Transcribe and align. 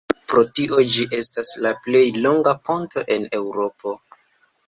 Pro 0.31 0.43
tio 0.59 0.79
ĝi 0.93 1.03
estas 1.17 1.51
la 1.65 1.73
plej 1.83 2.01
longa 2.23 2.55
ponto 2.69 3.03
en 3.17 3.27
Eŭropo. 3.41 3.93